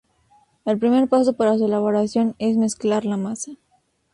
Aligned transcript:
El 0.65 0.79
primer 0.79 1.07
paso 1.07 1.33
para 1.33 1.59
su 1.59 1.65
elaboración 1.65 2.33
es 2.39 2.57
mezclar 2.57 3.05
la 3.05 3.17
masa. 3.17 3.51